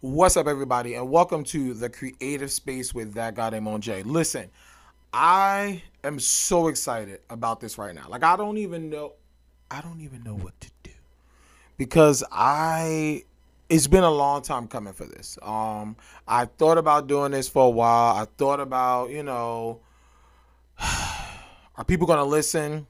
[0.00, 4.04] What's up, everybody, and welcome to the creative space with that guy Damon J.
[4.04, 4.48] Listen,
[5.12, 8.06] I am so excited about this right now.
[8.08, 9.14] Like, I don't even know,
[9.68, 10.92] I don't even know what to do
[11.78, 13.24] because I,
[13.68, 15.36] it's been a long time coming for this.
[15.42, 15.96] Um,
[16.28, 18.14] I thought about doing this for a while.
[18.14, 19.80] I thought about, you know,
[20.78, 22.86] are people gonna listen?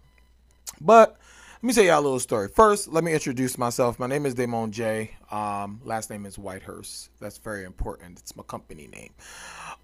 [0.78, 1.16] But
[1.58, 2.46] let me tell y'all a little story.
[2.46, 3.98] First, let me introduce myself.
[3.98, 5.10] My name is Damon J.
[5.28, 7.08] Um, last name is Whitehurst.
[7.18, 8.16] That's very important.
[8.20, 9.12] It's my company name.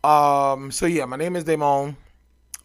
[0.09, 1.97] Um, so yeah, my name is Damon.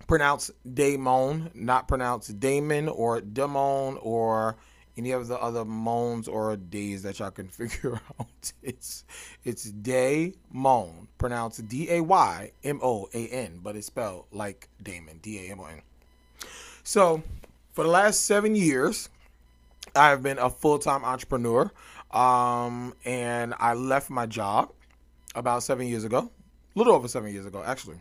[0.06, 4.58] Pronounced Damon, not pronounced Damon or Damon or
[4.96, 8.52] any of the other moans or days that y'all can figure out.
[8.62, 9.06] It's
[9.44, 15.18] it's Damon, pronounced D A Y M O A N, but it's spelled like Damon,
[15.24, 15.82] D A M O N.
[16.84, 17.24] So
[17.72, 19.10] for the last seven years,
[19.96, 21.72] I have been a full time entrepreneur.
[22.12, 24.72] Um, and I left my job
[25.36, 26.32] about seven years ago,
[26.76, 27.98] a little over seven years ago, actually.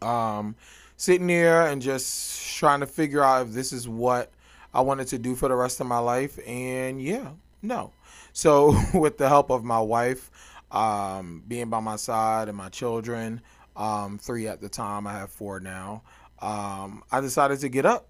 [0.00, 0.54] Um,
[0.96, 4.30] sitting here and just trying to figure out if this is what
[4.72, 6.38] I wanted to do for the rest of my life.
[6.46, 7.30] And yeah,
[7.62, 7.92] no.
[8.32, 10.30] So, with the help of my wife,
[10.70, 13.40] um, being by my side, and my children,
[13.76, 16.02] um, three at the time, I have four now,
[16.40, 18.08] um, I decided to get up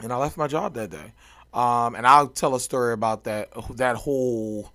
[0.00, 1.12] and I left my job that day.
[1.52, 4.70] Um, and I'll tell a story about that that whole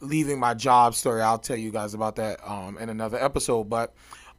[0.00, 1.22] leaving my job story.
[1.22, 3.64] I'll tell you guys about that um, in another episode.
[3.64, 3.92] But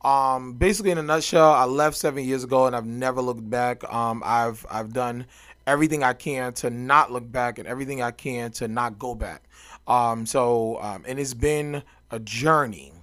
[0.03, 3.83] um, basically, in a nutshell, I left seven years ago, and I've never looked back.
[3.93, 5.25] Um, I've I've done
[5.67, 9.43] everything I can to not look back, and everything I can to not go back.
[9.88, 12.93] Um, so, um, and it's been a journey.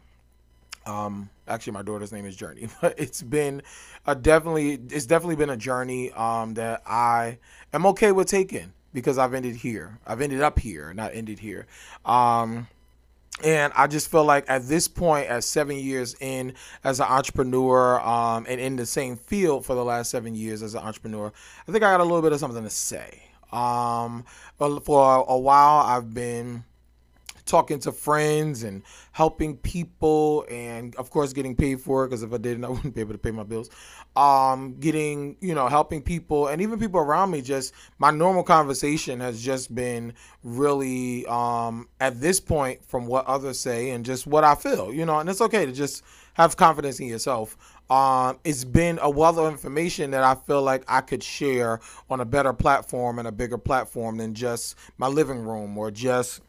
[0.88, 3.62] Um, actually, my daughter's name is Journey, but it's been
[4.06, 7.38] a definitely it's definitely been a journey um, that I
[7.72, 9.98] am okay with taking because I've ended here.
[10.06, 11.66] I've ended up here, not ended here.
[12.04, 12.68] Um,
[13.44, 18.00] and I just feel like at this point, at seven years in as an entrepreneur,
[18.00, 21.32] um, and in the same field for the last seven years as an entrepreneur,
[21.68, 23.22] I think I got a little bit of something to say.
[23.52, 24.24] Um,
[24.56, 26.64] for a while, I've been
[27.48, 28.82] talking to friends and
[29.12, 32.94] helping people and of course getting paid for it because if i didn't i wouldn't
[32.94, 33.70] be able to pay my bills.
[34.14, 39.20] Um getting you know helping people and even people around me just my normal conversation
[39.20, 40.12] has just been
[40.44, 45.04] really um at this point from what others say and just what i feel you
[45.06, 46.02] know and it's okay to just
[46.38, 47.56] have confidence in yourself.
[47.90, 52.20] Um, it's been a wealth of information that I feel like I could share on
[52.20, 56.40] a better platform and a bigger platform than just my living room or just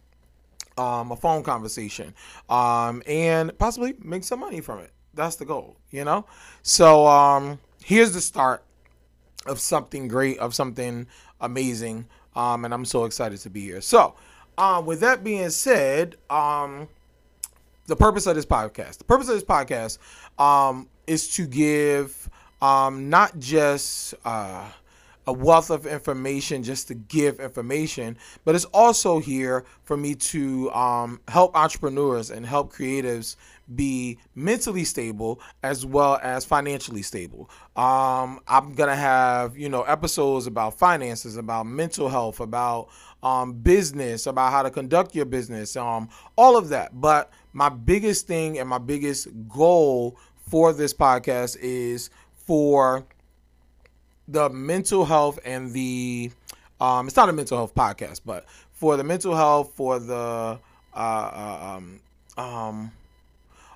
[0.80, 2.14] um, a phone conversation,
[2.50, 4.92] um, and possibly make some money from it.
[5.14, 6.26] That's the goal, you know.
[6.62, 8.64] So um, here's the start
[9.46, 11.08] of something great, of something
[11.42, 13.82] amazing, um, and I'm so excited to be here.
[13.82, 14.16] So,
[14.58, 16.88] um, with that being said, um,
[17.88, 19.98] the purpose of this podcast, the purpose of this podcast,
[20.42, 22.30] um, is to give
[22.62, 24.70] um, not just uh,
[25.30, 30.72] a wealth of information just to give information, but it's also here for me to
[30.72, 33.36] um, help entrepreneurs and help creatives
[33.76, 37.48] be mentally stable as well as financially stable.
[37.76, 42.90] Um, I'm gonna have you know episodes about finances, about mental health, about
[43.22, 47.00] um, business, about how to conduct your business, um, all of that.
[47.00, 50.18] But my biggest thing and my biggest goal
[50.50, 53.06] for this podcast is for
[54.32, 56.32] the mental health and the
[56.80, 60.58] um, it's not a mental health podcast, but for the mental health, for the uh,
[60.96, 62.00] uh, um,
[62.38, 62.92] um,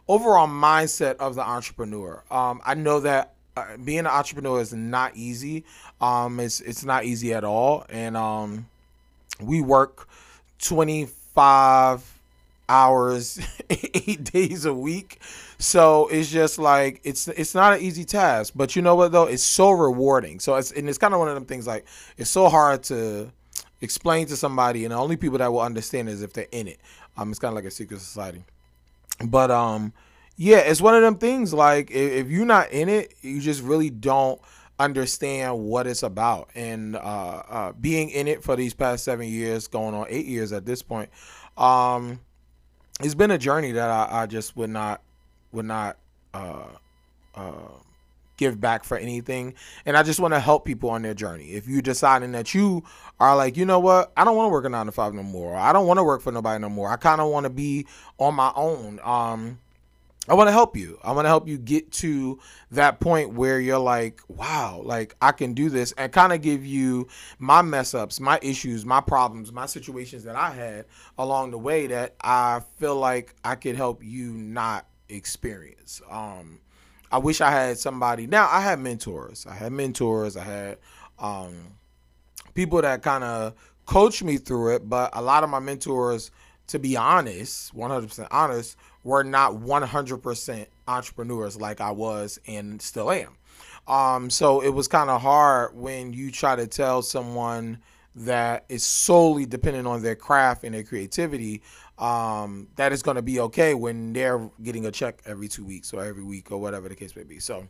[0.08, 2.24] overall mindset of the entrepreneur.
[2.31, 5.66] Um, I know that uh, being an entrepreneur is not easy.
[6.00, 8.68] Um, it's it's not easy at all, and um,
[9.42, 10.08] we work
[10.59, 12.03] twenty five
[12.69, 15.22] hours, eight days a week.
[15.59, 18.53] So it's just like it's it's not an easy task.
[18.56, 19.25] But you know what though?
[19.25, 20.40] It's so rewarding.
[20.40, 21.85] So it's and it's kind of one of them things like
[22.18, 23.31] it's so hard to
[23.81, 26.80] explain to somebody, and the only people that will understand is if they're in it.
[27.18, 28.44] Um, it's kind of like a secret society.
[29.24, 29.94] But um,
[30.36, 31.54] yeah, it's one of them things.
[31.54, 34.42] Like if, if you're not in it, you just really don't
[34.80, 36.50] understand what it's about.
[36.56, 40.51] And uh, uh, being in it for these past seven years, going on eight years
[40.51, 41.09] at this point,
[41.57, 42.19] um,
[43.01, 45.01] it's been a journey that I, I just would not
[45.51, 45.98] would not
[46.34, 46.68] uh,
[47.36, 47.69] uh,
[48.38, 49.54] give back for anything.
[49.86, 51.51] And I just want to help people on their journey.
[51.51, 52.84] If you're deciding that you
[53.19, 55.24] are like, you know what, I don't want to work a nine to five no
[55.24, 55.56] more.
[55.56, 56.90] I don't want to work for nobody no more.
[56.90, 57.86] I kind of want to be
[58.18, 59.00] on my own.
[59.04, 59.60] Um,
[60.30, 60.98] I want to help you.
[61.04, 62.40] I want to help you get to
[62.72, 66.66] that point where you're like, wow, like I can do this and kind of give
[66.66, 67.10] you
[67.40, 70.86] my mess ups, my issues, my problems, my situations that I had
[71.18, 76.02] along the way that I feel like I could help you not experience.
[76.10, 76.60] Um,
[77.12, 78.26] I wish I had somebody.
[78.26, 79.46] Now I had mentors.
[79.46, 80.38] I had mentors.
[80.38, 80.78] I had
[81.19, 81.54] um,
[82.54, 83.56] people that kind of
[83.86, 86.31] coached me through it, but a lot of my mentors,
[86.68, 93.38] to be honest, 100% honest, were not 100% entrepreneurs like I was and still am.
[93.88, 97.80] Um, so it was kind of hard when you try to tell someone
[98.15, 101.62] that is solely dependent on their craft and their creativity
[101.98, 105.94] um, that is going to be okay when they're getting a check every two weeks
[105.94, 107.39] or every week or whatever the case may be.
[107.39, 107.68] So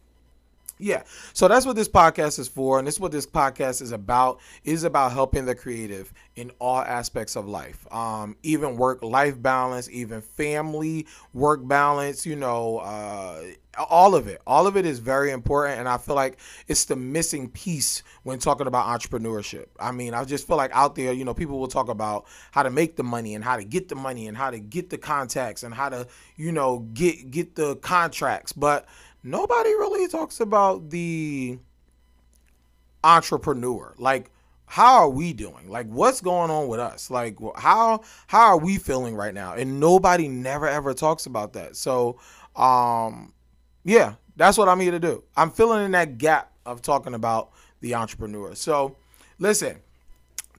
[0.79, 1.03] yeah.
[1.33, 2.79] So that's what this podcast is for.
[2.79, 4.39] And this is what this podcast is about.
[4.63, 7.85] Is about helping the creative in all aspects of life.
[7.93, 13.43] Um, even work life balance, even family work balance, you know, uh,
[13.89, 14.41] all of it.
[14.45, 15.79] All of it is very important.
[15.79, 16.37] And I feel like
[16.67, 19.67] it's the missing piece when talking about entrepreneurship.
[19.79, 22.63] I mean, I just feel like out there, you know, people will talk about how
[22.63, 24.97] to make the money and how to get the money and how to get the
[24.97, 28.53] contacts and how to, you know, get get the contracts.
[28.53, 28.87] But
[29.23, 31.57] nobody really talks about the
[33.03, 33.93] entrepreneur.
[33.97, 34.31] Like,
[34.65, 35.69] how are we doing?
[35.69, 37.11] Like, what's going on with us?
[37.11, 39.53] Like, how how are we feeling right now?
[39.53, 41.75] And nobody never ever talks about that.
[41.75, 42.19] So,
[42.55, 43.33] um,
[43.83, 45.23] yeah, that's what I'm here to do.
[45.35, 48.55] I'm filling in that gap of talking about the entrepreneur.
[48.55, 48.95] So,
[49.39, 49.79] listen,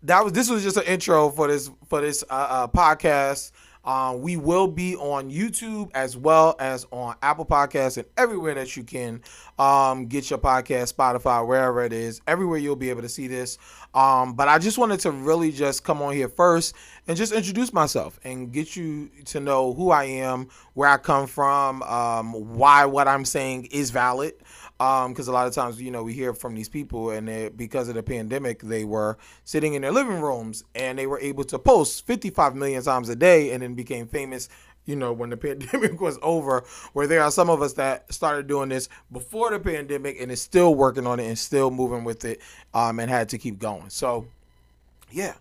[0.02, 3.52] that was this was just an intro for this for this uh, uh, podcast.
[3.84, 8.76] Um, we will be on YouTube as well as on Apple Podcasts and everywhere that
[8.76, 9.22] you can
[9.58, 12.20] um, get your podcast, Spotify, wherever it is.
[12.26, 13.58] Everywhere you'll be able to see this.
[13.94, 16.74] Um, but I just wanted to really just come on here first
[17.06, 21.26] and just introduce myself and get you to know who I am, where I come
[21.26, 24.34] from, um, why what I'm saying is valid
[24.80, 27.56] Um, because um, a lot of times you know we hear from these people and
[27.56, 31.44] because of the pandemic they were sitting in their living rooms and they were able
[31.44, 34.48] to post 55 million times a day and then became famous
[34.86, 38.46] you know when the pandemic was over where there are some of us that started
[38.46, 42.24] doing this before the pandemic and is still working on it and still moving with
[42.24, 42.40] it
[42.74, 44.26] um, and had to keep going so
[45.10, 45.34] yeah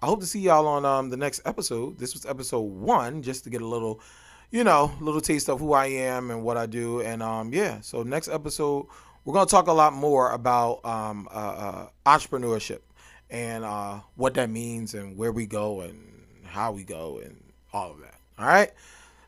[0.00, 3.44] i hope to see y'all on um, the next episode this was episode one just
[3.44, 4.00] to get a little
[4.50, 7.00] you know, little taste of who I am and what I do.
[7.00, 8.86] And um, yeah, so next episode,
[9.24, 12.80] we're going to talk a lot more about um, uh, uh, entrepreneurship
[13.30, 16.02] and uh, what that means and where we go and
[16.46, 17.36] how we go and
[17.72, 18.17] all of that.
[18.38, 18.70] All right.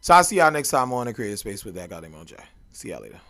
[0.01, 2.37] So I'll see y'all next time on the Creative Space with that guy Damon J.
[2.73, 3.21] See y'all later.